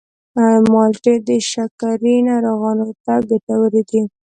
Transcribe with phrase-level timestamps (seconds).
[0.71, 4.01] مالټې د شکرې ناروغانو ته ګټورې دي.